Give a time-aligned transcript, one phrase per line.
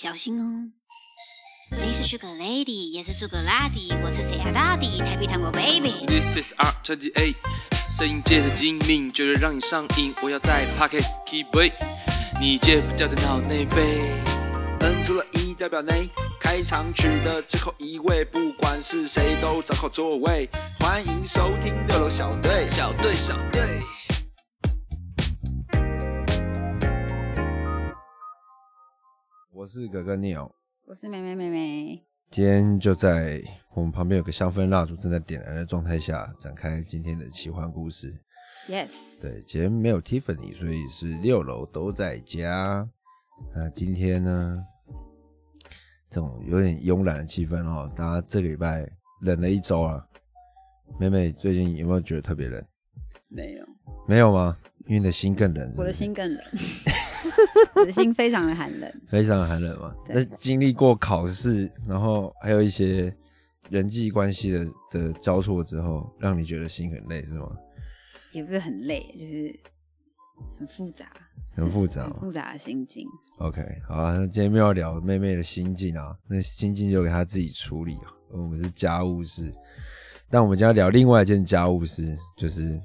[0.00, 0.70] 小心哦。
[1.72, 4.52] 你是 Sugar Lady，也是 Sugar Lady，我是谁啊？
[4.54, 6.06] 大底台北糖果 Baby。
[6.06, 7.34] This is R twenty eight，
[7.92, 10.14] 摄影界的精明，绝对让你上瘾。
[10.22, 11.72] 我要在 Pockets keep way，
[12.40, 14.22] 你戒不掉的脑内啡。
[14.78, 16.08] N 除了一代表内，
[16.40, 20.48] 开场曲的最后一位，不管是谁都找好座位。
[20.78, 22.68] 欢迎收听六楼小队。
[22.68, 23.82] 小队，小队。
[29.58, 30.48] 我是哥哥 Neil，
[30.86, 32.00] 我是妹妹妹妹。
[32.30, 33.42] 今天就在
[33.74, 38.16] 我们旁边有个香氛蜡烛正在点燃的状态下，展开今天的奇幻故事。
[38.68, 39.20] Yes。
[39.20, 42.88] 对，今天没有 Tiffany，所以是六楼都在家。
[43.52, 44.64] 那今天呢，
[46.08, 48.88] 这种有点慵懒的气氛哦，大家这个礼拜
[49.22, 50.06] 冷了一周啊。
[51.00, 52.64] 妹妹最近有没有觉得特别冷？
[53.28, 53.66] 没有，
[54.06, 54.56] 没有吗？
[54.86, 56.44] 因为你的心更冷是是我的心更冷，
[57.92, 58.92] 心非常的寒冷。
[59.06, 59.94] 非常寒冷嘛。
[60.06, 63.14] 对那经历过考试，然后还有一些
[63.70, 67.50] 人际关系的的交错之后，让你觉得心很累是吗？
[68.32, 69.58] 也不是很累，就是
[70.58, 71.10] 很复杂，
[71.54, 72.04] 很复杂。
[72.04, 73.06] 很复杂的心境。
[73.38, 78.12] OK，好啊，那今天没有聊妹妹的心境啊，那心境就给她自己处理啊。
[78.30, 79.50] 我们是家务事，
[80.28, 82.78] 但我们今天要聊另外一件家务事，就是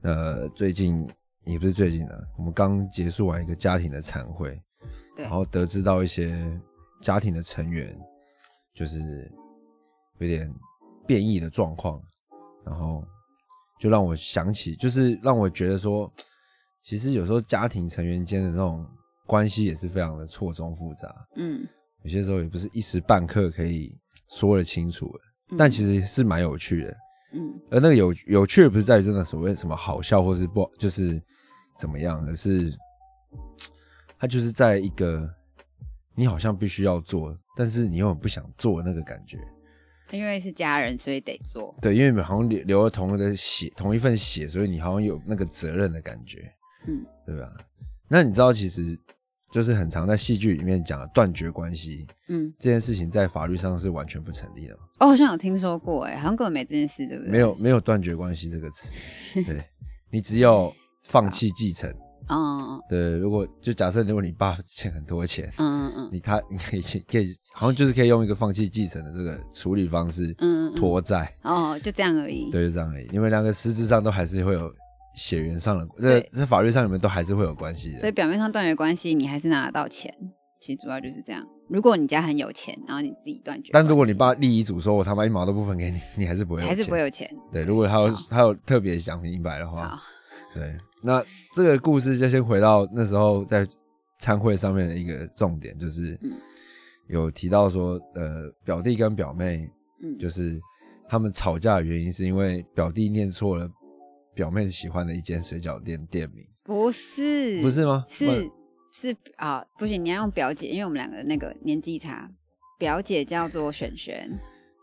[0.00, 1.06] 呃，最近
[1.44, 4.60] 也不是最近的，我们刚结束完一个家庭的餐会，
[5.16, 5.24] 对。
[5.24, 6.60] 然后得知到一些
[7.00, 7.98] 家庭的成员
[8.74, 9.30] 就是
[10.18, 10.52] 有点
[11.06, 12.00] 变异的状况，
[12.64, 13.04] 然后
[13.80, 16.10] 就让我想起，就是让我觉得说，
[16.80, 18.86] 其实有时候家庭成员间的那种
[19.26, 21.66] 关系也是非常的错综复杂，嗯，
[22.02, 23.98] 有些时候也不是一时半刻可以
[24.28, 26.96] 说得清楚的，但其实是蛮有趣的。
[27.32, 31.20] 嗯而那个有有趣的不是在于真的所谓什么好笑或是不就是
[31.78, 32.72] 怎么样，而是
[34.18, 35.28] 它就是在一个
[36.14, 39.38] 你好像必须要做，但是你又很不想做的那个感觉。
[40.10, 41.74] 因为是家人，所以得做。
[41.80, 46.52] 对，因为你们好像流流了同一个血，同一份血，所以你好像有那个责任的感觉，
[46.86, 47.50] 嗯，对吧？
[48.08, 48.94] 那你知道，其实
[49.52, 57.30] 就是很常在戏剧里面讲的断绝关系嗯，这件事情，在法律上是完全不成立的嘛，哦，好像有听说过，哎，好像根本没这件事，对不对？
[57.30, 58.92] 没有没有断绝关系这个词，
[59.44, 59.62] 对
[60.10, 60.72] 你只有
[61.04, 61.94] 放弃继承。
[62.28, 66.80] 嗯，对，如果就假设如果你爸 欠很多钱，嗯嗯嗯你他你可以
[67.10, 72.48] 可以好像就是可以用一个放弃继承的这个处理方式嗯嗯，拖债，哦，就这样而已。
[72.50, 73.08] 对，就这样而已。
[73.12, 74.72] 因为两个实质上都还是会有
[75.14, 78.00] 血缘上的，这对在法律上你们都还是会有关系的。
[78.00, 80.12] 所以表面上断绝关系，你还是拿得到钱。
[80.60, 81.44] 其实主要就是这样。
[81.68, 87.28] 如果你家很有钱，然后你自己断绝，但如果你爸立遗嘱说我他妈一毛都不分给你，你还是不会有还是不会有钱。
[87.50, 90.00] 对，如果他有他有特别想明白的话，，
[90.54, 91.24] 对，那
[91.54, 93.66] 这个故事就先回到那时候在
[94.20, 96.30] 参会上面的一个重点，就是嗯
[97.08, 99.68] 有提到说，呃，表弟跟表妹
[100.02, 100.60] 嗯，就是
[101.08, 103.68] 他们吵架的原因是因为表弟念错了
[104.34, 108.04] 表妹喜欢的一间水饺店店名，不是，不是吗？
[108.08, 108.50] 是
[108.92, 112.30] 是啊，不行，你要用表姐，因为我们两个那个年纪差。
[112.78, 114.28] 表姐叫做璇璇，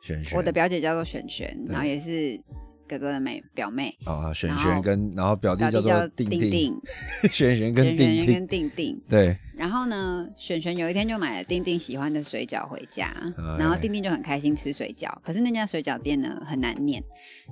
[0.01, 2.39] 璇璇，我的表姐叫做璇璇，然后也是
[2.87, 6.81] 哥哥的妹表妹，啊，璇璇跟然后表弟叫做定定定，
[7.29, 9.03] 璇璇跟璇定定璇跟，定定。
[9.09, 15.13] 对，然后呢，璇璇有一天就买了丁丁喜欢的水饺回家，哎然后丁丁就很开心吃水饺。
[15.21, 17.03] 可是那家水饺店呢很难念。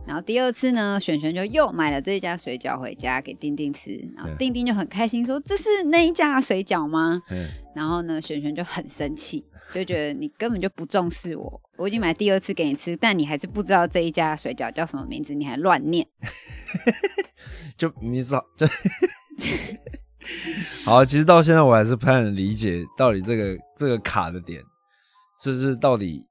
[0.07, 16.07] 然后第二次呢，璇璇就又买了这一家水饺回家给丁丁吃，然后对丁丁就很开心说：“这是那一家水饺吗嗯，？”然后呢，璇璇就很生气，就觉得你根本就不重视我，我已经买第二次给你吃，但你还是不知道这一家水饺叫什么名字，你还乱念。
[17.77, 18.65] 就明明是好就。
[20.85, 24.61] 好，其实到现在我还是不太能理解到底这个这个卡的点，
[25.43, 26.25] 就是到底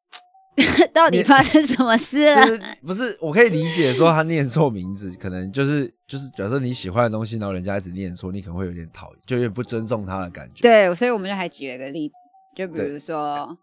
[0.92, 2.46] 到底发生什么事 了？
[2.46, 10.62] 就是不是我可以理解说他念错名字，可能就是就是假设你喜欢的东西，然后人家一直念错，你可能会有点讨厌，就有点不尊重他的感觉。
[10.62, 12.14] 对，所以我们就还举了一个例子，
[12.56, 13.56] 就比如说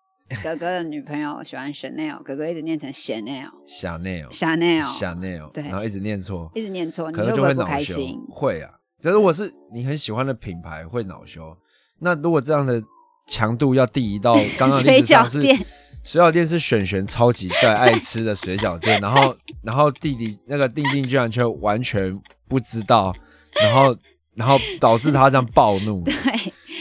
[0.43, 3.49] 哥哥的女朋友喜欢 Chanel，哥哥一直念成 Chanel。
[3.67, 8.23] ，Chanel Chanel，Chanel，对然后一直念错，一直念错，你可能就会不开心？。
[8.29, 8.71] 会啊，
[9.03, 11.55] 但如果是你很喜欢的品牌，会恼羞。
[11.99, 12.81] 那如果这样的
[13.27, 15.57] 强度要递移到 刚刚的水饺店，
[16.03, 22.17] 水饺店是璇璇超级在爱吃的水饺店，然后 然后弟弟那个定定居然却完全
[22.47, 23.13] 不知道，
[23.61, 23.95] 然后
[24.35, 26.03] 然后导致他这样暴怒。
[26.03, 26.13] 对，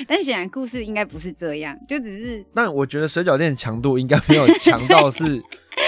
[0.09, 5.43] 但显然故事应该不是这样，就只是但我觉得水饺店的强度应该没有强到是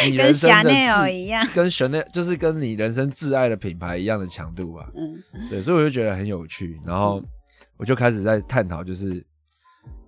[0.04, 1.46] 你跟人生的 Chanel 挚一样。
[1.54, 4.90] 跟 Chanel 就是跟你人生挚爱的品牌一样的强度吧。
[4.94, 7.22] 嗯，对，所以我就觉得很有趣，然后
[7.76, 9.25] 我就开始在探讨，就是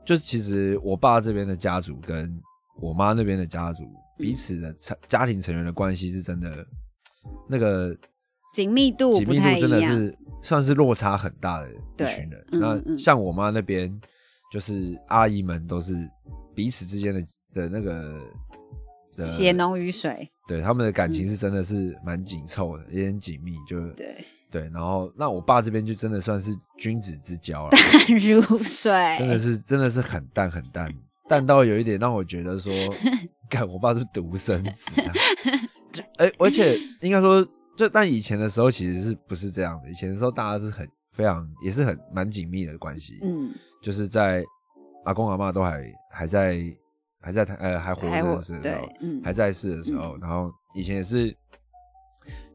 [0.05, 2.41] 就是其实我爸这边的家族跟
[2.81, 3.85] 我妈那边的家族
[4.19, 6.67] 彼此的成家庭成员的关系是真的，
[7.49, 7.97] 那个
[8.53, 9.61] 紧密度紧密度。
[9.61, 12.47] 真的是算是落差很大的一群人。
[12.53, 14.01] 嗯那嗯像我妈那边，
[14.53, 15.97] 就是阿姨们都是
[16.55, 17.21] 彼此之间的
[17.53, 18.21] 的那个
[19.17, 24.63] 的血浓于水，对他们的感情是真的是蛮紧凑的，也很紧密，就对，对。
[24.73, 30.93] 然后那我爸这边就真的算是君子之交了，淡如水，真的是真的是很淡很淡，
[31.29, 32.73] 淡到有一点让我觉得说，
[33.51, 35.13] 看我爸是独生子啊。
[35.93, 37.47] 就哎、而且应该说，
[37.77, 39.91] 就但以前的时候其实是不是这样的？
[39.91, 43.51] 以前的时候大家是很非常也是很蛮紧密的关系，嗯，
[43.83, 44.45] 就是在
[45.07, 46.61] 阿公阿妈都还还在
[47.27, 49.21] 还在台呃还活着的时候对，嗯。
[49.25, 51.37] 还在世的时候，然后以前也是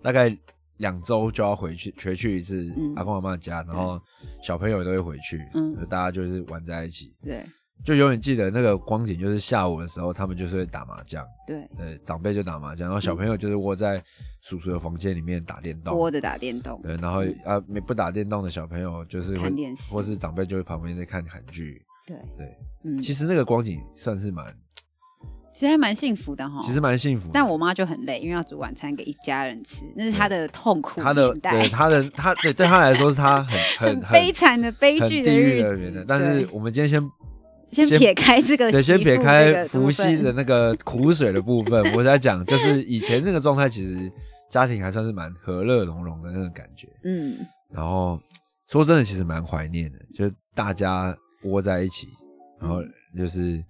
[0.01, 0.33] 大概
[0.77, 2.94] 两周就要回去回去一次嗯。
[2.95, 4.00] 阿公阿妈家，然后
[4.41, 5.75] 小朋友也都会回去，嗯。
[5.89, 7.45] 大家就是玩在一起，对。
[7.83, 14.01] 就永远记得那个光景，就是下午的时候他们就是会打麻将，对，呃，长辈就打麻将，然后小朋友就是窝在
[14.41, 24.45] 叔叔的房间里面打电动，窝着打电动，对，然后啊没不打电动的小朋友就是会看电视或是长辈就会旁边在看韩剧，对，对，嗯，其实那个光景算是蛮，
[25.53, 26.59] 其实还蛮幸福的哈。
[26.62, 27.31] 其实蛮幸福的。
[27.33, 36.06] 但我妈就很累，因为要煮晚餐给一家人吃，那是她的痛苦她的对她的她对对她来说是她很 很很悲惨的悲很剧地狱日子。
[36.07, 37.01] 但是我们今天先
[37.68, 44.12] 先先撇开这个对，先撇开伏羲的那个苦水的部分，我在讲，就是以前那个状态，其实
[44.50, 46.88] 家庭还算是蛮和乐融融的那个感觉。
[47.04, 47.38] 嗯，
[47.69, 48.19] 然后
[48.68, 52.09] 说真的，其实蛮怀念的，就是大家窝在一起，
[52.59, 53.63] 然后嗯就是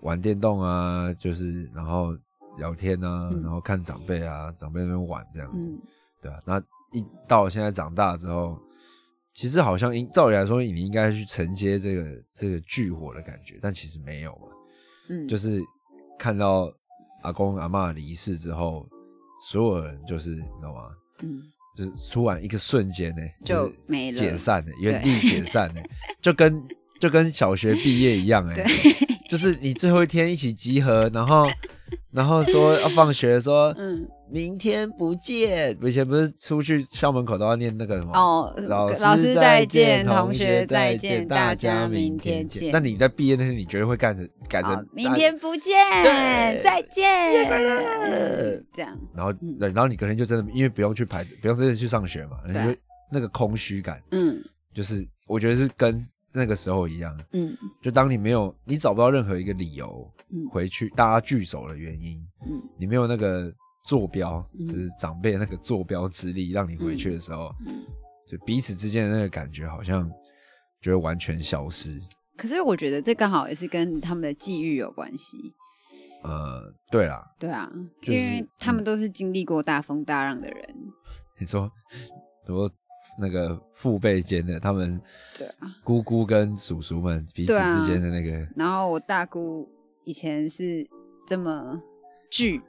[0.00, 2.16] 玩电动啊，就是然后
[2.56, 5.80] 聊天啊，嗯然后看长辈啊，长辈那边玩这样子，嗯
[6.20, 6.40] 对啊。
[6.44, 6.58] 那
[6.92, 8.58] 一到现在长大之后，
[9.34, 14.48] 其实好像应照理来说，你应该去承接这个这个剧火的感觉，但其实没有嘛。
[15.08, 15.60] 嗯，就是
[16.18, 16.72] 看到
[17.22, 18.86] 阿公阿嬷离世之后，
[19.48, 20.90] 所有人就是你知道吗？
[21.20, 21.42] 嗯
[21.74, 25.82] 就是突然一个瞬间呢、就是没了解散了，原地解散了，
[26.20, 26.62] 就跟
[27.02, 28.64] 就跟小学毕业一样哎、对，
[29.28, 31.48] 就是你最后一天一起集合，然后
[32.12, 35.76] 然后说要放学，说嗯明天不见。
[35.82, 38.12] 以前不是出去校门口都要念那个什么？
[38.14, 42.70] 哦，老老师再再见，同同学再再见，大大家明明天见。
[42.72, 47.48] 那你在毕业那天，你觉得会干成改成好，明天不见对，再见，
[48.72, 54.40] 这样，然后然后你可能就真的因为不用去排，不用真的去上学嘛，你对就那个空虚感，嗯
[54.72, 56.00] 就是我觉得是跟
[56.32, 57.56] 那个时候一样，嗯。
[57.80, 60.48] 就当你没有你找不到任何一个理由嗯。
[60.50, 62.62] 回去大家聚首的原因，嗯。
[62.78, 63.52] 你没有那个
[63.86, 64.66] 坐标，嗯。
[64.66, 67.84] 就是长辈那个坐标之力，让你回去的时候，嗯。
[68.28, 70.10] 就彼此之间的那个感觉好像
[70.80, 72.00] 就会完全消失。
[72.36, 75.36] 可是我觉得这刚好也是跟他们的际遇有关系，
[76.22, 77.70] 呃，对啦，对啊，
[78.00, 80.64] 就是因为他们都是经历过大风大浪的人，
[81.38, 81.70] 你说
[82.46, 82.70] 说
[83.18, 85.00] 那个父辈间的他们，
[85.36, 88.46] 对啊，姑姑跟叔叔们彼此之间的那个。
[88.56, 89.68] 然后我大姑
[90.04, 90.86] 以前是
[91.26, 91.80] 这么
[92.30, 92.60] 巨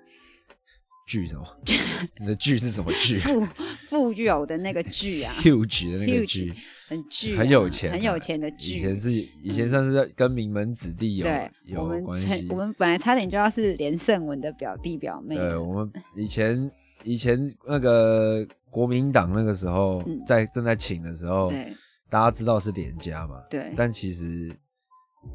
[1.07, 1.45] 剧什么？
[2.19, 3.45] 你的剧是什么剧富
[3.89, 5.33] 富有的那个巨啊？
[5.39, 6.53] huge 的那个 Huge，剧，
[6.87, 8.79] 很巨啊、很有钱啊，很有钱的以。
[8.79, 11.27] 前是以前算是跟名门子弟有
[11.63, 12.55] 有关系我。
[12.55, 15.51] 们本来差点就要是连胜文的表弟表妹了。
[15.51, 16.71] 呃，我们以前
[17.03, 20.19] 以前那个国民党那个时候嗯。
[20.25, 21.71] 在正在请的时候，对。
[22.09, 23.71] 大家知道是连家嘛，对。
[23.77, 24.55] 但其实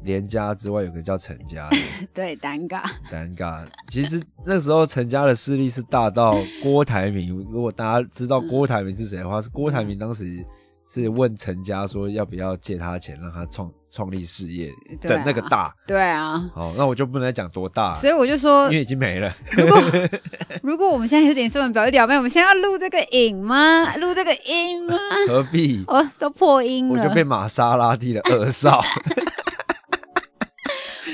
[0.03, 1.77] 连家之外有个叫陈家的，
[2.13, 2.83] 对，尴尬。
[3.11, 3.65] 尴尬。
[3.89, 10.25] 其实那时候陈家的势力是大到郭台铭，如果大家知道郭台铭是谁的话，是郭台铭当时
[10.91, 15.71] 是问陈家说要不要借他钱让他创创立事业的那个大。
[15.85, 19.31] 对啊，好，那我就不能再讲多大，所以我就说因，为已经没了。
[19.55, 19.81] 如果
[20.63, 23.95] 如果我们现在是连胜文表弟表妹，我们现在要录这个影吗？
[23.97, 24.97] 录这个音吗？
[25.27, 25.83] 何必？
[25.87, 26.93] 哦，都破音了。
[27.01, 28.81] 我就被玛莎拉蒂的二少。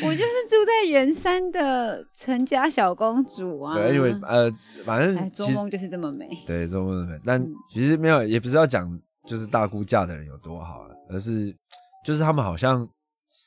[0.03, 3.75] 我就是住在圆山的陈家小公主啊。
[3.75, 4.51] 对，因为呃，
[4.86, 6.29] 反正哎，做梦就是这么美。
[6.46, 8.88] 对中文的，但嗯其实没有，也不是要讲
[9.25, 11.55] 就是大姑嫁的人有多好了，而是
[12.03, 12.88] 就是他们好像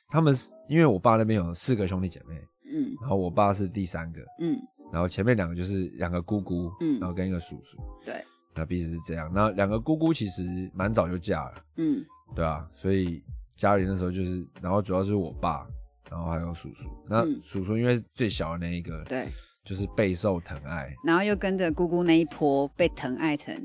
[0.09, 2.35] 他们是因为我爸那边有四个兄弟姐妹，
[2.71, 4.57] 嗯然后我爸是第三个，嗯
[4.91, 8.23] 然后前面两个就是两个姑姑，嗯然后跟一个叔叔，对，
[8.55, 9.31] 那彼此是这样。
[9.33, 10.43] 那两个姑姑其实
[10.73, 12.03] 蛮早就嫁了，嗯
[12.35, 13.23] 对啊，所以
[13.55, 15.65] 家里那时候就是，然后主要就是我爸，
[16.09, 16.89] 然后还有叔叔。
[17.07, 19.27] 那嗯叔叔因为最小的那一个，对，
[19.63, 23.55] 就是备受疼爱，然后又跟着姑姑那一波被疼爱成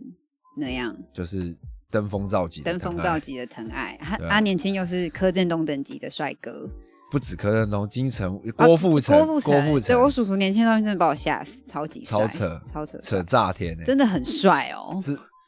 [0.56, 1.56] 那样，就是
[1.94, 3.96] 登峰造极登峰造极的疼爱。
[4.28, 6.68] 他年轻又是柯震东等级的帅哥，
[7.10, 12.18] 不止柯震东，金城、啊郭富城、郭富郭富对我，叔叔年轻照片真的把我吓死，超级帅。
[12.18, 15.00] 超扯超扯，扯炸天呢、真的很帅哦。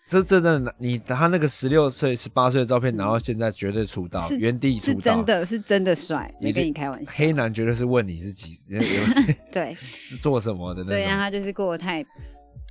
[0.08, 7.10] 这这真的，你他那个十六岁、十八岁的照片拿到现在，绝对出道，原地出道，是真的是真的帅，没跟你开玩笑。
[7.16, 8.56] 黑男绝对是问你是几
[9.50, 9.76] 对。
[9.80, 11.18] 是做什么的那对，让种。
[11.18, 12.04] 他就是过得太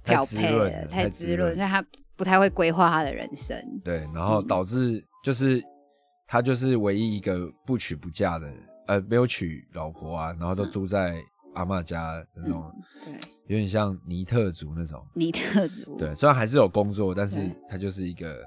[0.01, 1.53] 太漂配滋润了了，太滋润。
[1.53, 1.83] 所以他
[2.15, 3.57] 不太会规划他的人生。
[3.83, 5.63] 对，然后导致就是
[6.27, 8.57] 他就是唯一一个不娶不嫁的人，
[8.87, 11.15] 呃，没有娶老婆啊，然后都住在
[11.53, 12.71] 阿嬷家那种，
[13.03, 13.13] 对，
[13.47, 15.05] 有点像尼特族那种。
[15.13, 18.45] 尼特族，对，虽然还是有工作，但是他就是一个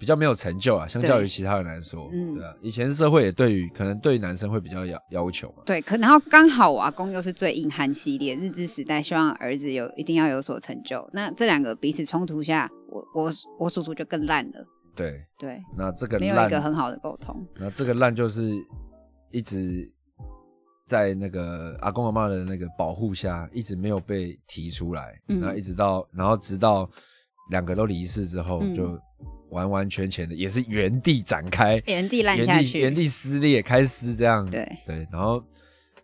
[0.00, 11.06] 比较没有成就啊，相较于其他人来说，嗯对啊，以前社会也对于可能对于男生会比较要要求嘛，对，可然后刚好我阿公又是最硬汉系列，日治时代希望儿子有一定要有所成就。
[11.12, 14.66] 那这两个彼此冲突下，我我我叔叔就更烂了。
[14.96, 17.46] 对，对，那这个没有一个很好的沟通。
[17.54, 18.50] 然后这个烂就是
[19.30, 19.86] 一直
[20.86, 26.88] 在那个阿公阿妈的那个保护下，一直没有被提出来，嗯然后一直到然后直到
[27.50, 28.98] 两个都离世之后，嗯就
[29.50, 34.66] 完完全全的也是原地展开，原地烂原下去，地原地撕裂开撕这样，对。
[34.86, 35.42] 对，然后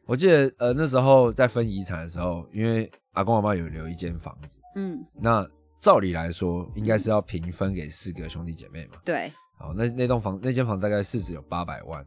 [0.05, 5.47] 我记得呃那时候在分遗产的时候，因为阿公阿妈有留一间房子，嗯，那
[5.81, 8.97] 照理来说应该是要平分给四个兄弟姐妹嘛。
[9.05, 9.33] 对。
[9.59, 12.05] 好，那那栋房那间房大概市值有八百万，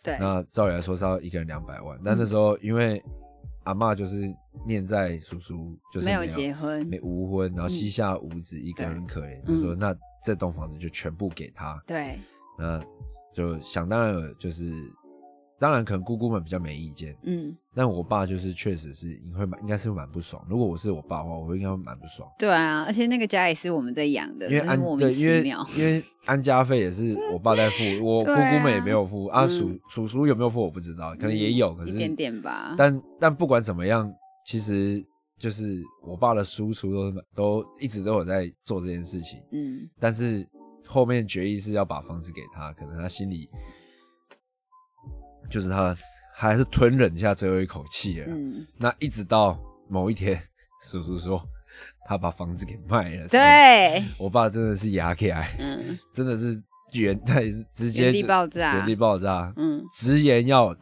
[0.00, 3.02] 对，那照理来说是要一个人两百万，但那时候因为
[3.64, 4.22] 阿嬷就是
[4.64, 9.56] 念在叔叔就是没有结婚，没无婚，然后膝下无子，一个人可怜，嗯。
[9.56, 9.92] 就说那
[10.24, 12.18] 这栋房子就全部给他，对
[12.58, 12.82] 那
[13.34, 14.72] 就想当然了，就是
[15.58, 22.28] 当然可能姑姑们比较没意见，嗯，但我爸就是确实是你会蛮应该是蛮不爽，如果我是我爸的话，我应该会蛮不爽。
[22.38, 25.44] 对啊，而且那个家也是我们在养的，因为安对，因为。
[25.76, 32.74] 因为安家费也是我爸在付， 我姑姑们也没有付啊，嗯叔叔叔有没有付我不知道，可能也有，可是一点点吧。
[32.78, 34.12] 但但不管怎么样，
[34.46, 35.04] 其实
[35.38, 40.46] 就是我爸的叔叔都都一直都有在做这件事情，嗯，但是
[40.86, 43.48] 后面决议是要把房子给他，可能他心里
[45.50, 45.94] 就是他
[46.36, 48.32] 他还是吞忍下最后一口气了啦。
[48.34, 50.40] 嗯，那一直到某一天，
[50.82, 51.42] 叔叔说
[52.06, 56.62] 他把房子给卖了，，对，我爸真的是牙起来，嗯，真的是
[56.92, 60.74] 原 他也是直接原地爆炸原地爆炸，嗯，直言要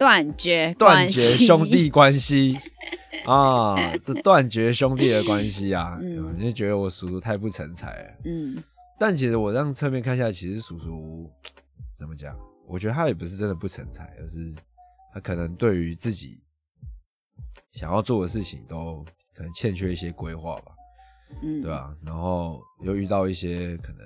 [0.00, 2.58] 断绝断绝兄弟关系。
[3.26, 5.98] 啊，是断绝兄弟的关系啊！
[6.00, 6.34] 嗯。
[6.38, 8.14] 你就觉得我叔叔太不成才了。
[8.24, 8.62] 嗯。
[8.98, 11.30] 但其实我让侧面看下来，其实叔叔
[11.98, 12.34] 怎么讲？
[12.66, 14.54] 我觉得他也不是真的不成才，而是
[15.12, 16.42] 他可能对于自己
[17.72, 19.04] 想要做的事情都
[19.34, 20.72] 可能欠缺一些规划吧，
[21.42, 23.98] 嗯，对吧、然后又遇到一些可能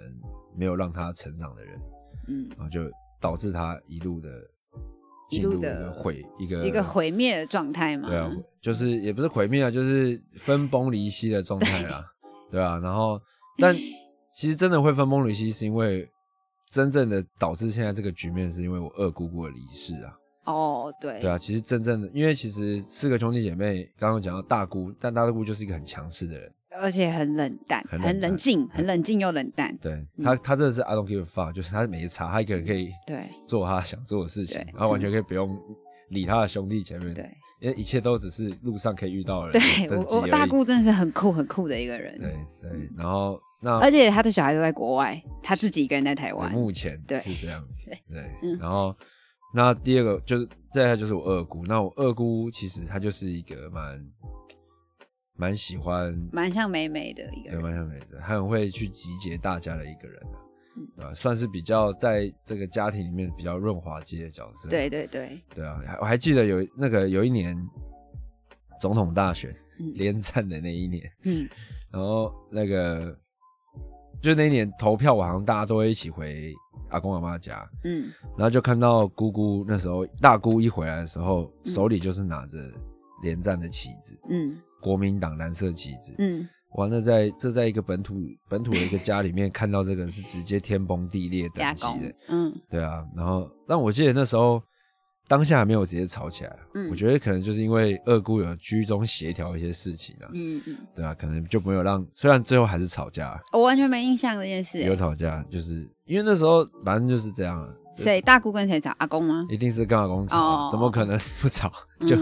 [0.57, 1.81] 没有让他成长的人，
[2.27, 2.81] 嗯，然后就
[3.21, 4.54] 导致他一路的一
[5.29, 8.09] 进入的个毁一个一个毁灭的状态嘛。
[8.09, 12.05] 对啊，就是也不是毁灭啊，就是分崩离析的状态啦，
[12.51, 12.79] 对啊。
[12.79, 13.21] 然后，
[13.59, 13.77] 但
[14.33, 16.09] 其实真的会分崩离析，是因为
[16.71, 20.17] 真正的导致现在这个局面，是因为我二姑姑的离世啊，
[20.47, 21.39] 哦，对，对啊。
[21.39, 29.77] 其实真正的，因为其实四个兄弟姐妹，刚刚讲到大姑，但大姑就是一个很强势的人，而且很冷淡，很冷静，很冷静又冷淡。
[29.81, 30.25] 对嗯。
[30.25, 33.29] 她，她真的是 I don't give a fuck，就是她没差，他一个人可以对。
[33.47, 35.59] 做他想做的事情对，然后完全可以不用
[36.11, 37.29] 理他的兄弟姐妹，对。
[37.61, 42.19] 因为一切都只是路上可以遇到的人对，我我大姑真的是很酷很酷的一个人。
[42.19, 46.53] 对对，然后那而且他的小孩都在国外，他自己一个人在台湾。
[46.53, 47.19] 目前对。
[47.21, 48.59] 是这样子，对。
[48.61, 48.95] 然后
[49.55, 53.99] 那第二个就是再下就是我二姑，那我二姑其实她就是一个蛮
[55.37, 57.63] 蛮喜欢，蛮像美美的一个对，人。
[57.63, 60.23] 蛮像美的，她很会去集结大家的一个人
[60.97, 61.15] 啊，嗯？
[61.15, 67.57] 算是比较在这个家庭里面比较润滑剂的角色，对对对，对啊，还我还记得有那个有一年
[68.81, 69.93] 总统大选嗯。
[69.95, 71.49] 连战的那一年，嗯。
[71.91, 73.17] 然后那个
[74.21, 76.53] 就那一年投票，好像大家都会一起回
[76.91, 78.11] 阿公阿妈家，嗯。
[78.37, 82.59] 然后就看到姑姑那时候大姑一回来的时候，手里就是拿着
[83.23, 86.15] 连战的旗子，嗯国民党蓝色旗子。
[86.19, 88.17] 嗯，哇，那在这在一个本土
[88.51, 92.15] 本土的一个家里面看到这个是直接天崩地裂等级的。
[92.29, 93.03] 嗯对啊。
[93.17, 94.63] 然后，但我记得那时候
[95.27, 104.83] 当下还没有直接吵起来，嗯我觉得可能就是因为二姑有居中协调一些事情啊，嗯嗯，对啊，可能就没有让，虽然最后还是吵架，我完全没印象这件事。
[104.83, 108.95] 有吵架，就是因为那时候反正就是这样啊，谁大姑跟谁吵？
[108.99, 109.47] 阿公吗？
[109.49, 111.73] 一定是跟阿公吵怎么可能不吵？
[112.07, 112.17] 就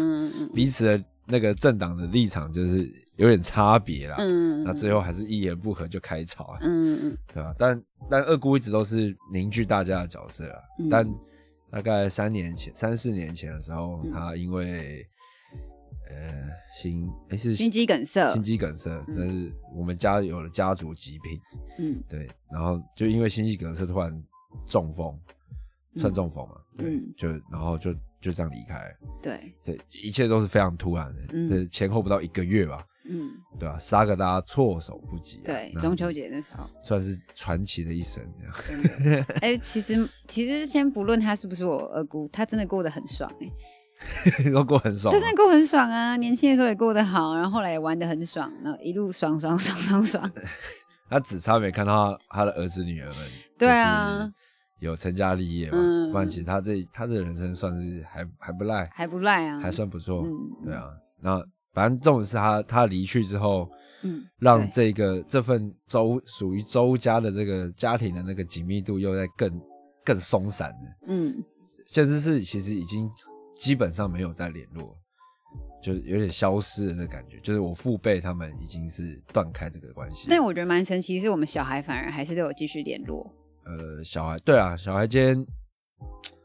[0.55, 4.17] 彼此的那个政党的立场就是有点差别啦。
[4.19, 7.19] 嗯，那最后还是一言不合就开吵啊，嗯嗯。
[7.33, 10.89] 对吧、但但二姑一直都是凝聚大家的角色啊，嗯。
[10.89, 11.09] 但
[11.71, 14.13] 大概三年前、三四年前的时候，嗯。
[14.13, 15.07] 他因为
[16.11, 18.31] 呃心诶是心肌梗塞。
[18.33, 21.41] 心肌梗塞，但是我们家有了家族疾病，
[21.79, 22.03] 嗯。
[22.09, 24.23] 对，然后就因为心肌梗塞突然
[24.67, 25.19] 中风，
[25.97, 27.15] 算中风嘛，对，嗯。
[27.17, 28.77] 就然后就就这样离开。
[28.77, 31.51] 了，对，这一切都是非常突然的，嗯。
[31.51, 33.33] 这前后不到一个月吧，嗯。
[33.61, 38.27] 对吧、杀个大家措手不及、啊，对，中秋节的时候，算是传奇的一生，
[39.41, 50.33] 哎、其实其实先不论他是不是我二姑，他真的过得很爽哎、 都过很爽啊、他真的过很爽啊，年轻的时候也过得好，然后后来也玩的很爽，然后一路爽爽爽爽爽，
[51.09, 53.17] 他只差没看到他他的儿子女儿们，
[53.59, 54.29] 对啊，
[54.83, 60.91] 有成家立业嘛，嗯不然其实他这他的人生算是还还不赖，还不赖啊，还算不错，嗯对啊。
[61.21, 61.41] 那
[61.73, 63.71] 反正重点是他他离去之后，
[64.03, 69.61] 嗯，让这个这份周属于周家的这个家庭的那个紧密度又在更
[70.05, 71.33] 更松散了，嗯
[71.87, 73.09] 甚至是其实已经
[73.55, 74.97] 基本上没有再联络，
[75.81, 80.27] 就是有点消失的那感觉，就是我父辈他们已经是断开这个关系。
[80.29, 83.33] 但我觉得蛮神奇，是我们小孩反而还是都有继续联络，
[83.65, 85.45] 呃，小孩对啊，小孩间，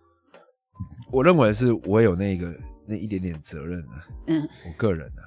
[1.12, 2.56] 我认为是我有那个
[2.86, 5.24] 那一点点责任啊，嗯，我个人啊，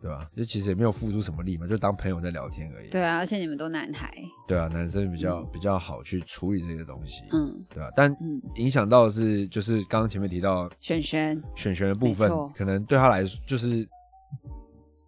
[0.00, 2.90] 对吧、就其实也没有付出什么力嘛，就当朋友在聊天而已。
[2.90, 4.12] 对啊，而且你们都男孩，
[4.46, 7.64] 对啊，男生比较、比较好去处理这些东西，嗯。
[7.72, 13.88] 对啊，但嗯，影响到的是，就是刚刚前面提到选选，选选的部分没错，可能对他来说就是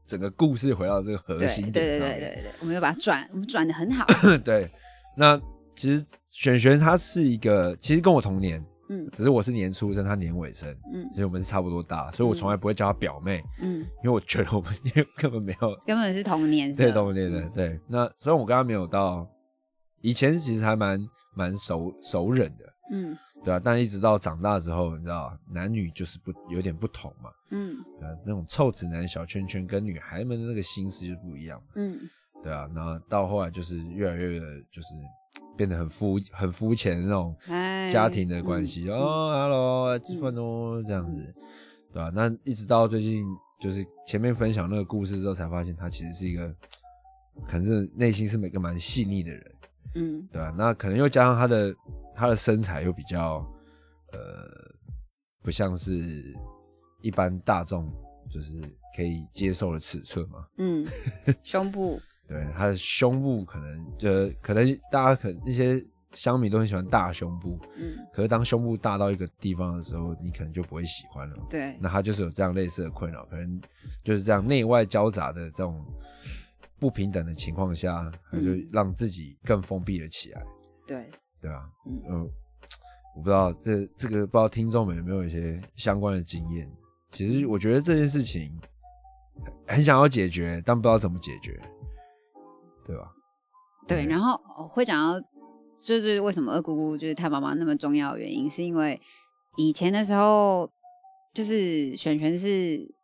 [0.07, 2.19] 整个故事回到这个核对心对对点上面。
[2.19, 4.07] 对对对，我们又把它转，我们转的很好，
[4.45, 4.71] 对，
[5.17, 5.38] 那
[5.76, 9.09] 其实璇璇她是一个，其实跟我同年，嗯。
[9.12, 11.09] 只是我是年出生，她年尾生，嗯。
[11.12, 17.49] 所以我们是差不多大，所以我从来不会叫她表妹，嗯，因为我觉得我们因为根本没有 根本是同年对同年的。
[17.50, 19.28] 对，那虽然我跟她没有到
[20.00, 20.99] 以前其实还蛮
[21.35, 23.16] 蛮熟熟人的，嗯。
[23.45, 27.76] 对啊，但一直到长大之后，你知道男女就是不有点不同嘛，嗯。
[27.96, 31.96] 对啊，那种臭直男小圈圈跟女孩们的那个心思就不一样，嗯。
[32.42, 34.88] 对啊，然后到后来就是越来越的就是
[35.57, 41.35] 变得很肤很肤浅的那种哎，家庭的关系、嗯哦，hello，来吃饭哦，这样子，
[41.92, 43.25] 对吧、那一直到最近，
[43.61, 46.55] 就是前面分享那个故事之后，才发现他其实是一个，
[47.49, 49.55] 可能是内心是每个蛮细腻的人，
[49.94, 51.75] 嗯对吧、那可能又加上他的
[52.14, 53.37] 他的身材又比较，
[54.12, 54.49] 呃，
[55.42, 56.35] 不像是
[57.01, 57.90] 一般大众
[58.31, 58.61] 就是
[58.96, 60.46] 可以接受的尺寸嘛。
[60.59, 60.87] 嗯，
[61.42, 71.37] 胸部，对，他的胸部可能，呃，可能大家可能那些乡民都很喜欢大胸部，嗯可是当胸部大到一个地方的时候，你可能就不会喜欢了。
[71.51, 73.61] 对，那他就是有这样类似的困扰，可能
[74.03, 75.85] 就是这样内外交杂的这种
[76.79, 80.43] 不平等的情况下，他就让自己更封闭了起来，
[80.87, 81.07] 对，
[81.41, 82.31] 对啊、嗯嗯，
[83.15, 86.71] 我不知道这这个不知道听众们有没有一些相关的经验。
[87.12, 88.51] 其实我觉得这件事情
[89.67, 91.59] 很想要解决，但不知道怎么解决，
[92.87, 93.11] 对吧？
[93.88, 95.20] 对，然后我会讲到，
[95.79, 99.01] 就是为什么二姑姑就是她妈妈那么重要的原因，是因为
[99.57, 100.70] 以前的时候，
[101.35, 102.94] 就是璇璇是，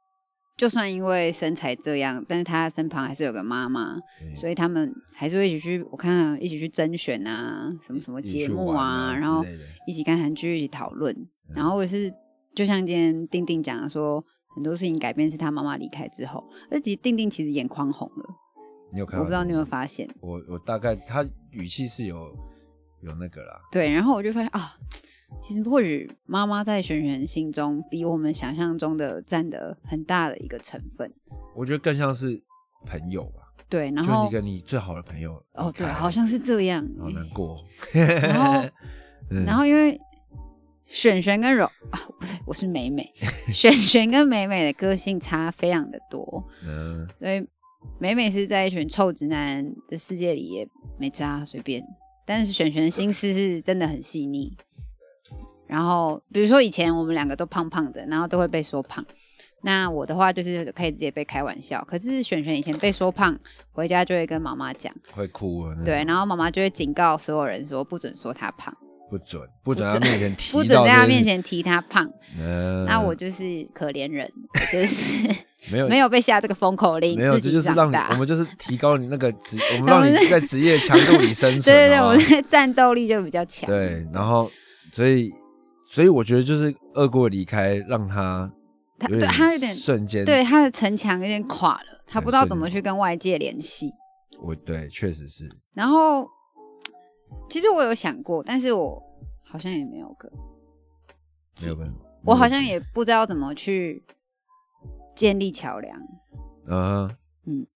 [0.56, 3.96] 就算因为身材这样，但是她身旁还是有个妈妈，
[4.34, 9.44] 所以他们还是会一起去，我看一起去甄选啊，什么什么节目啊然后
[9.86, 11.14] 一起看韩剧，一起讨论。
[11.14, 12.10] 嗯然后我是
[12.54, 18.24] 就像今天丁丁讲的说，很多事情改变是他妈妈离开之后，而且丁丁其实眼眶红了，
[18.92, 19.20] 你有看到？
[19.20, 20.08] 我不知道你有没有发现。
[20.20, 22.16] 我我大概他语气是有
[23.00, 24.74] 有那个啦，对，然后我就发现啊，
[25.40, 31.12] 其实或许妈妈在璇璇心中比我们想象中的占的很大的一个成分。
[31.56, 32.42] 我觉得更像是
[32.86, 36.86] 朋友吧，对，然就后你跟你最好的朋友哦，对，好像是这样。
[36.98, 38.62] 好难过， 然后，
[39.30, 39.98] 嗯然后因为
[40.86, 43.10] 璇璇跟柔啊，不对，我是美美，
[43.48, 47.46] 璇璇跟美美的个性差非常的多，嗯，所以
[47.98, 50.68] 美美是在一群臭直男的世界里也
[50.98, 51.82] 没差，随便。
[52.24, 54.56] 但是璇璇的心思是真的很细腻。
[55.66, 59.04] 然后比如说以前我们两个都胖胖的，然后都会被说胖。
[59.64, 63.38] 那我的话就是可以直接被开玩笑，可是璇璇以前被说胖，
[63.70, 68.76] 回家就会跟妈妈讲，会哭啊，对，然后妈妈就会警告所有人说不准说她胖，
[69.12, 72.10] 不准不准在他面前提，不准在他面，前提他胖。
[72.38, 75.28] 嗯，那我就是可怜人，我就是
[75.70, 83.68] 没有没有被下这个封口令，没有，这就是让你我们就是提高你那个职， 我们让你在职业强度里生存，对 对对，我的战斗力就比较强。
[83.68, 84.50] 对，然后
[84.90, 85.30] 所以
[85.90, 88.50] 所以我觉得就是二姑的离开让他
[88.98, 93.90] 他有对他有点瞬间对，他的城墙有点垮了，他不知道怎么去跟外界联系。
[94.42, 96.26] 我对确实是然后，
[97.48, 99.02] 其实我有想过，但是我
[99.42, 100.30] 好像也没有个
[101.60, 101.92] 没有跟
[102.24, 104.04] 我好像也不知道怎么去
[105.14, 106.00] 建立桥梁，
[106.66, 107.10] 嗯
[107.44, 107.66] 嗯，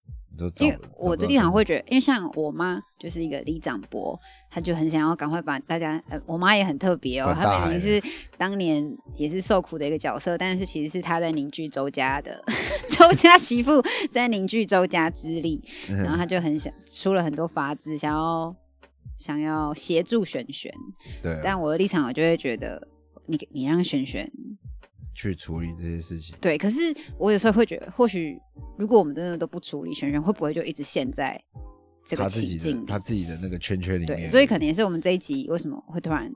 [0.61, 4.19] 因为我的立场会找觉得，因为像我妈就是一个李长伯，
[4.51, 8.01] 她就很想要赶快把大家，呃，我妈也很特别哦，她明明是
[8.39, 12.43] 当年也是受苦的一个角色，但是其实是她在凝聚周家的
[12.89, 18.55] 周家媳妇在凝聚周家之力，然后她就很想出了很多法子，想要
[19.17, 20.73] 想要协助璇璇，
[21.23, 22.87] 对啊，但我的立场我就会觉得，
[23.27, 24.31] 你你让璇璇
[25.15, 28.39] 去处理这些事情，对，可是我有时候会觉得，或许
[28.79, 31.43] 如果我们真的都不处理，璇璇会不会就一直陷在
[32.05, 36.31] 这个他自己情境他自己的那个圈圈里对，面，所以可能也是我们这一集为什么会突然，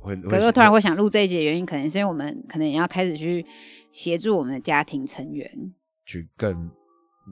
[0.00, 3.46] 会哥哥突然会想录这一集的原因，可能是因为我们可能也要开始去
[3.92, 5.48] 协助我们的家庭成员。
[6.04, 6.68] 去更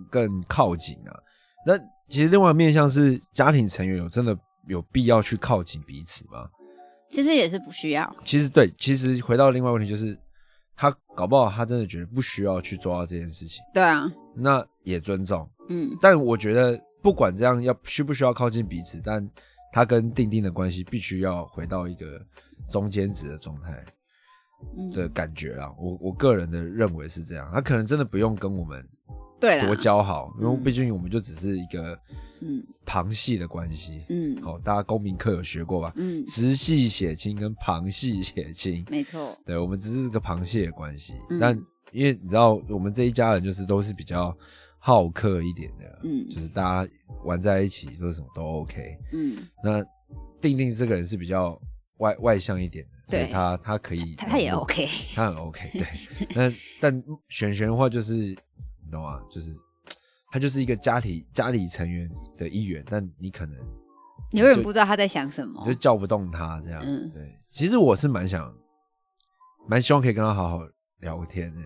[0.09, 1.13] 更靠近啊。
[1.67, 1.77] 那
[2.09, 6.49] 其实另外一面向是家庭成员有真的有必要去靠近彼此吗？
[7.11, 10.17] 其实也是不需要，其实对，其实回到另外一个问题就是，
[10.77, 15.51] 他搞不好他真的觉得不需要去做到这件事情，对啊，那也尊重。
[15.69, 19.29] 嗯，但我觉得不管这样要需不需要靠近彼此，但
[19.73, 22.25] 他跟定定的关系必须要回到一个
[22.69, 23.85] 中间值的状态
[24.77, 24.91] 嗯。
[24.93, 25.73] 的感觉啊。
[25.77, 28.89] 我我个人的认为是这样，他可能真的不用跟我们
[29.41, 30.63] 对，多交好，因为嗯。
[30.63, 31.99] 毕竟我们就只是一个
[32.41, 32.63] 嗯。
[32.85, 34.05] 旁系的关系。
[34.09, 34.41] 嗯。
[34.43, 35.93] 好、大家公民课有学过吧？
[35.97, 41.39] 嗯，直系血亲跟旁系血亲，没错，对我们只是个旁系的关系，嗯。
[41.39, 41.57] 但
[41.93, 44.37] 因为你知道，我们这一家人就是都是比较
[44.79, 46.27] 好客一点的，嗯。
[46.29, 46.93] 就是大家
[47.25, 48.97] 玩在一起做什么都 OK。
[49.13, 49.83] 嗯，那
[50.41, 51.61] 定定这个人是比较
[51.99, 53.31] 外外向一点的，对。
[53.31, 55.87] 他他可以他他也 OK，他很 OK，对。
[56.35, 59.21] 那但璇璇的话就是，你懂吗？
[59.31, 59.51] 就是
[60.31, 63.59] 他就是一个家庭家里成员的一员，但你可能
[64.33, 65.75] 你永远不知道他在想什么就。
[65.75, 66.83] 叫不动他这样。
[66.85, 68.53] 嗯对，其实我是蛮想，
[69.69, 70.61] 蛮希望可以跟他好好
[71.01, 71.61] 聊天的。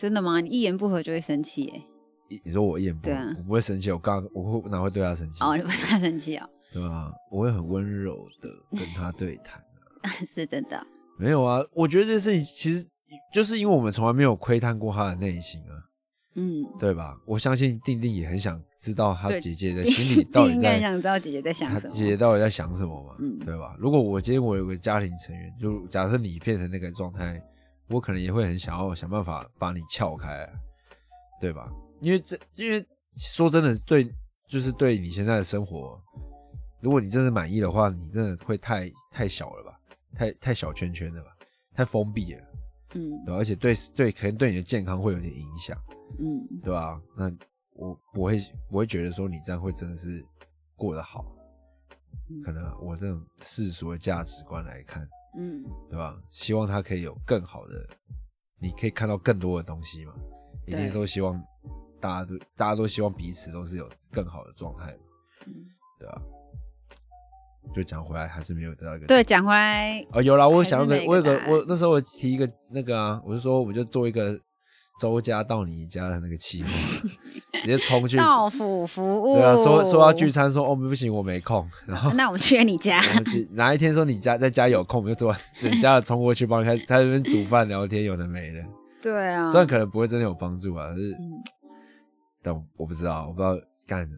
[0.00, 0.40] 真的吗？
[0.40, 1.82] 你一言不合就会生气哎？
[2.30, 5.44] 你你说我一言不对啊我不会生气，我刚刚我会哪会对他生气？
[5.44, 7.12] 哦，你不是他生气哦， 对啊？
[7.30, 9.62] 我会很温柔的跟他对谈。
[10.26, 10.86] 是真的。
[11.18, 12.86] 没有啊，我觉得这事情其实
[13.32, 15.84] 就是因为我们从来没有窥探过他的内心啊。
[16.34, 17.16] 嗯，对吧？
[17.26, 21.92] 我相信定定也很想知道他姐姐的心里到底应该在，想知道姐姐在想他什么。
[21.92, 23.16] 姐姐到底在想什么嘛？
[23.20, 23.76] 嗯对吧？
[23.78, 27.40] 如果我今天我有个家庭成员，就假设你变成那个状态，
[27.88, 30.48] 我可能也会很想要想办法把你撬开，
[31.40, 31.70] 对吧？
[32.00, 32.84] 因为这，因为
[33.16, 34.08] 说真的，对，
[34.48, 36.00] 就是对你现在的生活，
[36.80, 39.78] 如果你真的满意的话，你真的会太太小了吧？
[40.16, 41.28] 太太小圈圈了吧？
[41.74, 42.42] 太封闭了，
[42.94, 45.76] 嗯对而且对对，可能对你的健康会有点影响。
[46.18, 46.60] 嗯。
[46.62, 47.00] 对吧？
[47.16, 47.30] 那
[47.72, 48.38] 我不会
[48.70, 50.24] 不会觉得说你这样会真的是
[50.76, 51.24] 过得好，
[52.30, 52.40] 嗯。
[52.42, 55.06] 可能我这种世俗的价值观来看，
[55.38, 55.62] 嗯。
[55.88, 56.16] 对吧？
[56.30, 57.86] 希望他可以有更好的，
[58.60, 60.14] 你可以看到更多的东西嘛，
[60.66, 61.42] 一定都希望
[62.00, 65.02] 大家都大家都希望彼此都是有更好的状态嘛，
[65.46, 65.52] 嗯。
[65.98, 66.22] 对吧？
[67.74, 74.38] 就讲回来，还是没有得到一个对，讲回来，哦，有啦，我想到个我有个我那时候我提一个那个啊，我就说我就做一个
[75.00, 77.02] 周家到你家的那个气氛，
[77.60, 79.34] 直接冲去，到府服务。
[79.36, 83.00] 对啊，说说要聚餐，说哦不行，我没空，然后那我们去你家。
[83.52, 88.64] 哪一天说你家在家有空，我们就突然 整家的冲过去帮你开，在那边煮饭聊天，有的没的，
[89.02, 91.42] 对啊，虽然可能不会真的有帮助啊，但是嗯
[92.42, 94.08] 但我不知道，我不知道干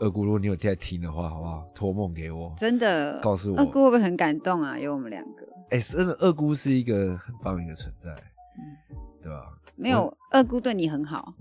[0.00, 1.64] 二姑，如果你有在听的话，好不好？
[1.74, 4.78] 托梦给我，真的告诉我二姑会不会很感动啊？
[4.78, 9.44] 有我们两个，哎、真的二姑是一个很棒的一个存在，嗯对吧？
[9.80, 11.34] 没有二姑对你很好，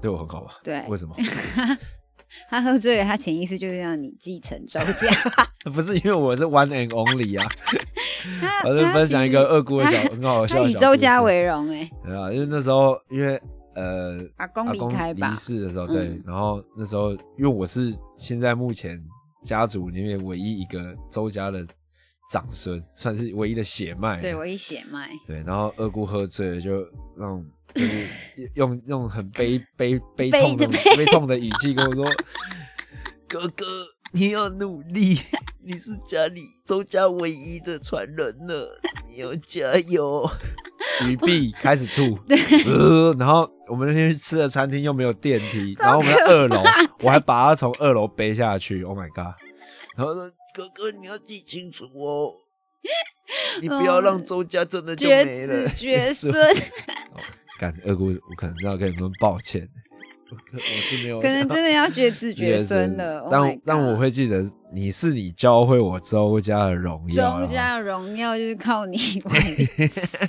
[0.00, 0.54] 对我很好吧？
[0.62, 1.14] 对为什么？
[2.48, 5.10] 他喝醉了，他潜意识就是让你继承周家。
[5.72, 7.46] 不是因为我是 one and only 啊，
[8.40, 13.40] 他我是分享一个二姑的小很好笑他以周家为荣哎，对啊，因为那时候因为
[13.74, 18.98] 呃阿公离阿公开吧离世的时候，对，嗯然后那时候因为我是现在目前
[19.44, 21.64] 家族里面唯一一个周家的
[22.30, 26.80] 长孙，算是唯一的血脉，对唯一血脉，对，然后二姑喝醉了，就
[27.16, 28.06] 让就是
[28.54, 32.04] 用用很悲悲悲悲痛的的悲痛的语气跟我说：
[33.28, 33.64] “哥哥，
[34.12, 35.20] 你要努力，
[35.64, 40.28] 你是家里周家唯一的传人了，你要加油。
[41.08, 42.18] ”鱼币开始吐，
[42.66, 46.62] 呃，然后我们那天去吃的餐厅又没有电梯，然后我们在二楼，
[47.00, 49.34] 我还把他从二楼背下去，Oh my god！
[49.96, 52.32] 然后说：“哥哥，你要记清楚哦，
[53.60, 55.68] 你不要让周家真的就绝没了
[56.12, 57.20] 孙，哦
[57.62, 59.68] 干二姑，我可能要跟你们抱歉，
[60.32, 63.20] 我是没有可能真的要绝子 绝绝孙了。
[63.20, 64.44] Oh 但但我会记得
[64.74, 69.40] 你是你教会我周家的荣耀啦，周家的荣耀就是靠你完
[69.88, 70.28] 成。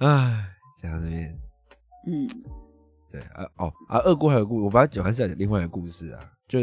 [0.00, 0.46] 唉，
[0.82, 1.38] 讲到这边，
[2.08, 2.28] 嗯
[3.12, 6.58] 对啊哦啊，二姑还有故，我把它讲完是讲另外一个故事啊，就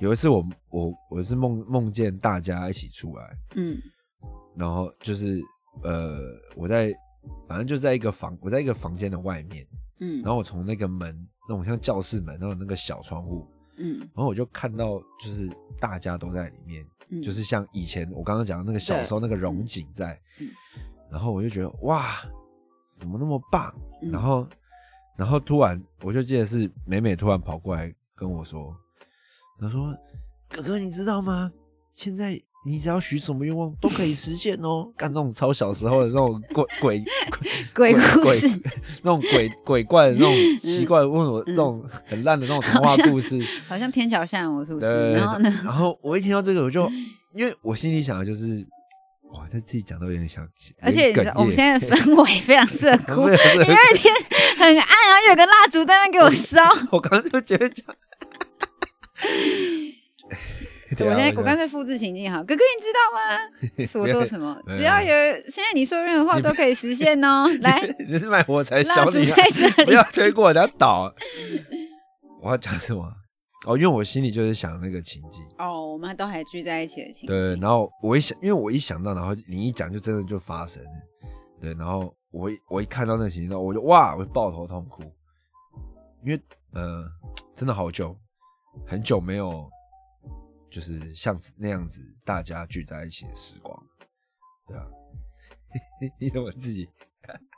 [0.00, 3.78] 有一次我我我是梦梦见大家一起出来，嗯
[4.56, 5.40] 然后就是
[5.84, 6.18] 呃
[6.56, 6.92] 我在
[7.48, 9.66] 反正就在一个房，我在一个房间的外面，
[10.00, 13.98] 嗯，然后我从那个门那种像教室门那种那个小窗户，嗯。
[13.98, 17.22] 然后我就看到就是大家都在里面，嗯。
[17.22, 20.48] 就是像以前我刚刚讲的那个小时候那个荣景在，嗯。
[21.10, 22.22] 然后我就觉得哇，
[22.98, 23.74] 怎么那么棒？
[24.02, 24.10] 嗯。
[24.10, 24.48] 然后
[25.16, 28.76] 然后突然我就记得是美美突然跑过来跟我说，
[29.60, 29.96] 她说
[30.48, 31.52] ：“哥哥，你知道吗？
[31.92, 37.04] 现在你只要许什么愿望都可以实现哦。”干那种超小时候的那种鬼鬼
[37.74, 38.48] 鬼故事，
[39.02, 43.42] 那种鬼鬼怪的那种嗯奇怪，问我这种很烂的那种童话故事。
[43.68, 45.12] 好像天桥下魔术对师。
[45.12, 46.90] 然后呢，然后我一听到这个，我就
[47.34, 48.64] 因为我心里想的就是，
[49.32, 50.46] 哇，在自己讲都有点想，
[50.80, 53.36] 而且我们现在的氛 围非常适合哭，因为
[53.96, 54.14] 天
[54.56, 56.62] 很暗，然后有个蜡烛在那边给我烧。
[56.92, 57.84] 我刚刚就觉得讲，
[61.04, 63.86] 我现在我干脆复制情境好，哥哥你知道吗？
[63.86, 64.56] 是我做什么？
[64.76, 65.06] 只要有
[65.46, 67.46] 现在你说任何话都可以实现哦。
[67.60, 69.42] 来，你是卖火柴小女孩
[69.84, 70.02] 不要。
[70.12, 71.12] 推过，等下倒。
[72.42, 73.10] 我要讲什么？
[73.66, 80.90] 哦，因为我心里就是想那个情境，哦，我们都还聚在一起的情对，然后我一想，因为我一想到，然后你一讲，就真的就发生了，
[81.62, 85.02] 对，然后我一我一看到那个情境，我就哇，我就抱头痛哭，
[86.22, 86.38] 因为
[86.74, 87.06] 呃，
[87.56, 88.14] 真的好久，
[88.86, 89.66] 很久没有，
[90.74, 93.80] 就是像那样子大家聚在一起的时光，
[94.66, 94.84] 对啊，
[96.18, 96.90] 你怎么自己？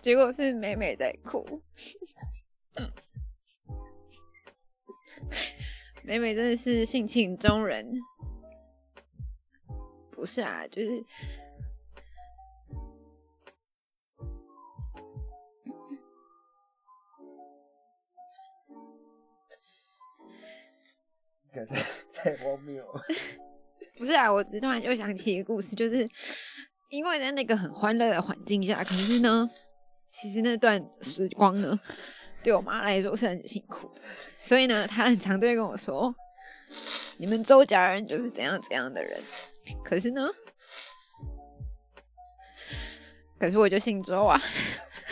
[0.00, 1.62] 结果是美美在哭。
[6.10, 7.86] 美美真的是性情中人，
[10.10, 11.04] 不是啊，就是
[22.12, 23.00] 太荒谬了。
[23.96, 26.10] 不是啊，我只是突然又想起一个故事，就是
[26.88, 29.48] 因为在那个很欢乐的环境下，可是呢，
[30.08, 31.78] 其实那段时光呢，
[32.42, 33.90] 对我妈来说是很辛苦，
[34.36, 36.14] 所以呢，她很常都会跟我说，
[37.18, 39.20] 你们周家人就是怎样怎样的人，
[39.84, 40.28] 可是呢，
[43.38, 44.40] 可是我就姓周啊，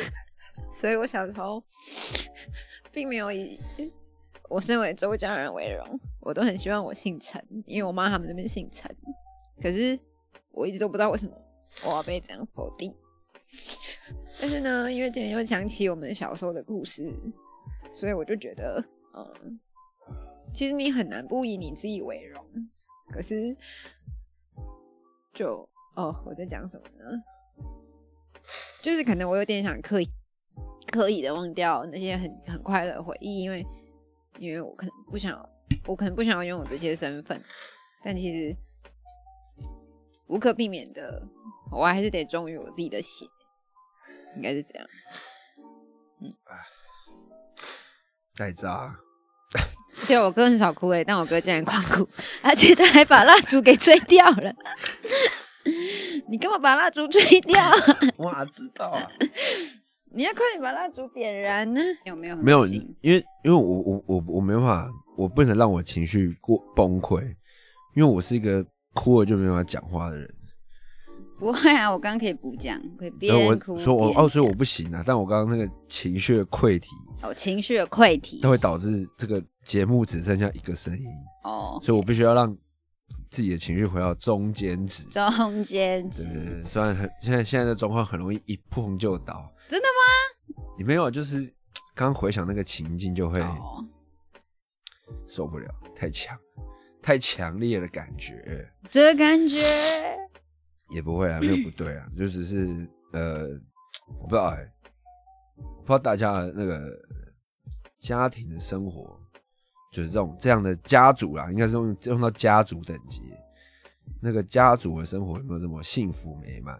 [0.74, 1.62] 所以我小时候
[2.90, 3.60] 并没有以
[4.48, 8.90] 我身为周家人为荣，我都很希望我姓陈，因为我妈他们那边姓陈。
[9.60, 9.98] 可是
[10.52, 11.32] 我一直都不知道为什么
[11.84, 12.94] 我要被这样否定。
[14.40, 17.12] 但是呢，因为今天又想起我们小时候的故事，
[17.92, 19.60] 所以我就觉得，嗯，
[20.52, 22.44] 其实你很难不以你自己为荣。
[23.10, 23.56] 可是，
[25.32, 27.22] 就哦，我在讲什么呢？
[28.82, 30.08] 就是可能我有点想刻意
[30.92, 33.66] 刻意的忘掉那些很很快乐的回忆，因为
[34.38, 35.38] 因为我可能不想，
[35.86, 37.40] 我可能不想要拥有这些身份，
[38.04, 38.56] 但其实
[40.28, 41.26] 无可避免的，
[41.72, 43.26] 我还是得忠于我自己的血，
[44.36, 44.86] 应该是这样。
[48.36, 48.94] 太渣，
[50.06, 52.08] 对我哥很少哭诶，但我哥竟然狂哭，
[52.40, 54.54] 而且他还把蜡烛给吹掉了。
[56.28, 57.60] 你干嘛把蜡烛吹掉？
[58.16, 59.10] 我哪知道啊？
[60.12, 61.80] 你要快点把蜡烛点燃呢？
[62.04, 67.22] 有没有没有，因为因为我我我我没办法，我不能让我情绪过崩溃，
[67.94, 68.64] 因为我是一个
[68.94, 70.34] 哭了就没办法讲话的人。
[71.38, 75.02] 不会啊，我刚刚可以补讲，可以然后边哭我说我哦，所以我不行啊。
[75.06, 76.88] 但我刚刚那个情绪的溃体，
[77.22, 81.06] 哦情绪的溃体它会导致这个节目只剩下一个声音，
[81.44, 82.56] 哦，所以我必须要让
[83.30, 85.04] 自己的情绪回到中间值。
[85.04, 90.64] 中间值对对对，虽然很现在现在的状况很容易一碰就倒，真的吗？
[90.76, 91.52] 你没有，就是
[91.94, 93.84] 刚回想那个情境就会哦，
[95.26, 96.36] 受不了，太强，
[97.02, 98.68] 太强烈的感觉。
[98.90, 99.62] 这感觉
[100.90, 103.46] 也不会啊，没有不对啊，就只是呃，
[104.20, 104.66] 我不知道哎、
[105.56, 106.90] 不知道大家的那个
[107.98, 109.18] 家庭的生活，
[109.92, 113.22] 就是这种这样的家族啦，应该是用用到家族等级，
[114.20, 116.78] 那个家族的生活有没有这么幸福美满，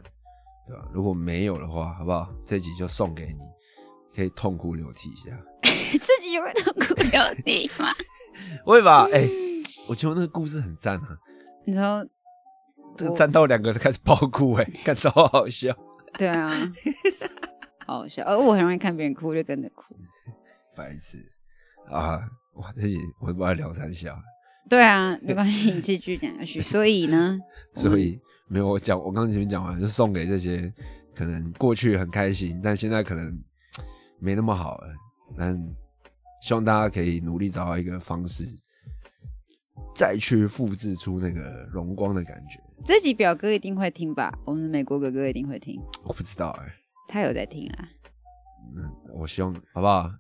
[0.67, 0.89] 对吧？
[0.93, 2.33] 如果没有的话，好不好？
[2.45, 3.41] 这集就送给你，
[4.15, 5.39] 可以痛哭流涕一下，
[6.01, 7.89] 自己有会痛哭流涕吗？
[8.65, 9.07] 会吧？
[9.13, 9.29] 哎、
[9.89, 11.19] 我觉得那个故事很赞啊，
[11.67, 12.07] 你说我
[12.99, 15.75] 这个赞到两个开始爆哭哎、 看超好好笑。
[16.19, 16.51] 对啊，
[17.87, 18.25] 好好笑。
[18.25, 19.95] 而我很容易看别人哭就跟着哭。
[20.75, 21.19] 白痴
[21.91, 22.21] 啊！
[22.55, 24.21] 哇，自己我不爱聊三下，
[24.69, 26.61] 对啊，没关系，你继续讲下去。
[26.63, 27.39] 所以呢，
[27.75, 30.73] 所以没有我讲，我刚刚前面讲完，就送给这些
[31.15, 33.33] 可能过去很开心，但现在可能
[34.19, 34.89] 没那么好了。
[35.37, 35.57] 但
[36.43, 38.45] 希望大家可以努力找到一个方式，
[39.95, 41.41] 再去复制出那个
[41.73, 42.61] 荣光的感觉。
[42.85, 44.33] 这集表哥一定会听吧？
[44.45, 46.73] 我们的美国哥哥一定会听，我不知道哎、
[47.09, 47.89] 他有在听啦。
[48.77, 50.11] 嗯，我希望好不好？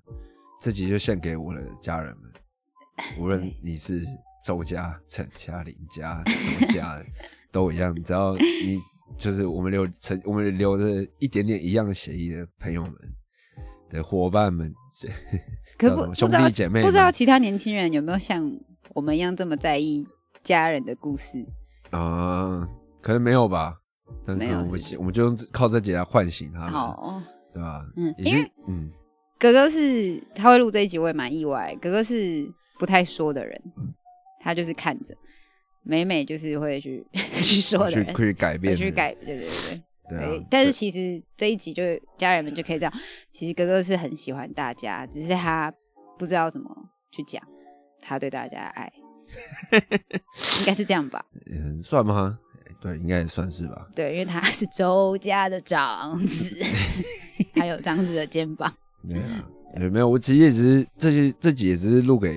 [0.60, 2.30] 这集就献给我的家人们，
[3.18, 4.02] 无论你是
[4.44, 7.06] 周家、陈家、林家什么家的
[7.50, 8.78] 都一样，只要你
[9.16, 12.92] 就是我们留成我们留着一点点一样血液的朋友们
[13.88, 14.74] 的伙伴们，
[15.78, 18.52] 可不兄弟姐妹们不知道其他年轻人有没有像
[18.94, 20.06] 我们一样这么在意
[20.42, 21.46] 家人的故事？
[21.90, 22.68] 啊、
[23.00, 23.76] 可能没有吧，
[24.26, 27.22] 但可没有能我们我们就用靠这集来唤醒他们，好，
[27.52, 27.84] 对吧？
[27.96, 28.90] 嗯也因为嗯，
[29.38, 31.76] 哥哥是他会录这一集，我也蛮意外。
[31.80, 32.48] 哥哥是
[32.78, 33.60] 不太说的人，
[34.40, 35.14] 他就是看着。
[35.84, 39.82] 美美就是会去 去说的人，去去改变，会去改，对对对对。
[40.08, 41.82] 对啊对，但是其实这一集就
[42.18, 42.92] 家人们就可以这样，
[43.30, 45.72] 其实哥哥是很喜欢大家，只是他
[46.18, 46.70] 不知道怎么
[47.10, 47.42] 去讲
[48.00, 48.92] 他对大家的爱，
[50.60, 51.24] 应该是这样吧？
[51.50, 52.38] 嗯，算吗？
[52.80, 53.88] 对，应该也算是吧。
[53.94, 56.56] 对，因为他是周家的长子，
[57.56, 58.72] 还有长子的肩膀。
[59.08, 62.28] 对啊，对，没有，我其实也只是这些这集也只是录给，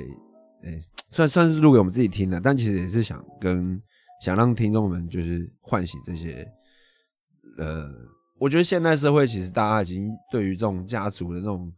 [0.63, 3.79] 诶、算算是录给我们自己听的，但其实也是想跟
[4.23, 6.47] 想让听众们就是唤醒这些，
[7.57, 7.87] 呃，
[8.39, 11.71] 我觉得现代社会其实大家已经对于这种家族的那种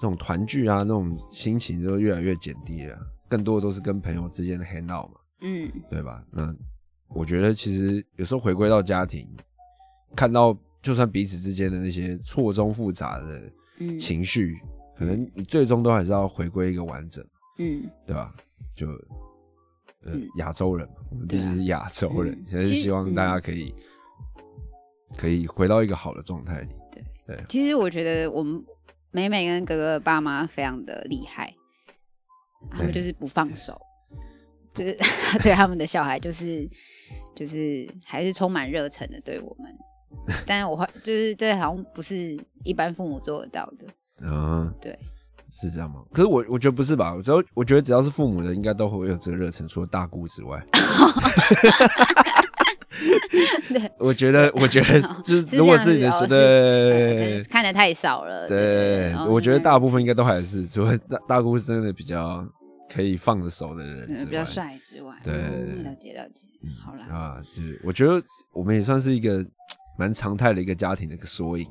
[0.00, 2.98] 这种团聚啊那种心情都越来越减低了，
[3.32, 6.22] 更多的都是跟朋友之间的 hang out 嘛，嗯，对吧？
[6.30, 6.54] 那
[7.08, 9.26] 我觉得其实有时候回归到家庭，
[10.14, 13.98] 看到就算彼此之间的那些错综复杂的嗯。
[13.98, 14.60] 情绪，
[14.98, 17.24] 可能你最终都还是要回归一个完整，
[17.58, 18.34] 嗯，对吧？
[18.76, 18.86] 就
[20.04, 20.28] 呃嗯。
[20.36, 23.74] 亚洲人嘛，我们毕竟是亚洲人嗯，现在是希望大家可以
[25.16, 26.68] 可以回到一个好的状态里。
[26.92, 27.44] 对，对。
[27.48, 28.62] 其实我觉得我们
[29.10, 31.54] 美美跟哥哥的爸妈非常的厉害，
[32.70, 33.80] 他们就是不放手，
[34.74, 34.96] 就是
[35.42, 36.68] 对他们的小孩就是
[37.34, 39.70] 就是还是充满热忱的对我们。
[40.46, 43.86] 但是我会就是这好像不是一般父母做得到的，
[44.22, 44.96] 嗯，对，
[45.50, 46.02] 是这样吗？
[46.12, 47.14] 可是我我觉得不是吧？
[47.14, 50.62] 我只要我觉得只要是父母的，应该都会有这个热忱，除了大姑之外。
[53.72, 53.90] 对。
[53.98, 62.46] 我觉得，我觉得就如果是你的是子哦是呃可对看的太少了，对对，哦我觉得大部分应该都还是，除了大大姑是真的比较
[62.92, 65.34] 可以放得手的人比较帅之外，对。
[65.34, 66.46] 嗯了解了解，
[66.84, 69.44] 好啦，啊，就是我觉得我们也算是一个
[69.98, 71.66] 蛮常态的一个家庭的一个缩影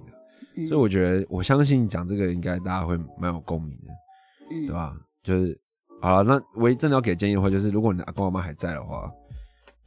[0.67, 3.93] 所以我觉得我相信讲这个应该大家会蛮有共鸣的，
[4.51, 4.65] 嗯。
[4.67, 4.93] 对吧？
[5.23, 5.57] 就是
[6.01, 9.09] 好了，那唯一真的要给建议的话，就是如果你的阿公阿妈还在的话，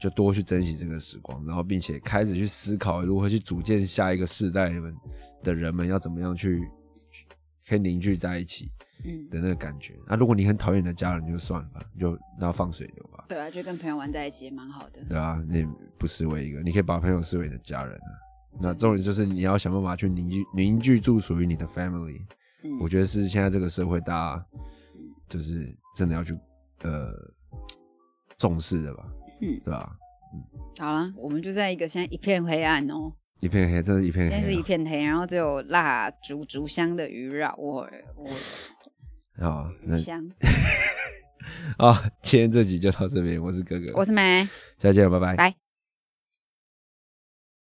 [0.04, 4.94] 就多去珍惜这个时光，然后并且开始去思考如何去组建下一个世代们
[5.42, 6.68] 的人们要怎么样去
[7.66, 8.70] 可以凝聚在一起
[9.02, 9.94] 嗯，的那个感觉。
[10.06, 18.10] 那、如果你很讨厌你的家人，就算了吧，你就让他放水流吧，对啊，就跟朋友玩在一起也蛮好的，对啊，你不视为一个，你可以把朋友视为你的家人啊。
[18.60, 22.20] 那重点就是你要想办法去凝聚凝聚住属于你的 family。
[22.62, 24.46] 嗯我觉得是现在这个社会大家
[25.30, 26.38] 就是真的要去
[26.82, 27.10] 呃
[28.36, 29.06] 重视的吧，
[29.44, 29.96] 嗯对吧？
[30.78, 38.30] 好了，我们就在一个现在一片黑暗哦，一片黑，真是一片黑现在是一片黑，然后只有蜡烛烛香的余绕，我我
[39.44, 39.70] 啊啊！
[39.82, 40.28] 那余香，
[41.78, 45.36] 好，今天这集就到这边，我是哥哥，我是梅，下期见了，拜拜。
[45.36, 45.63] 拜。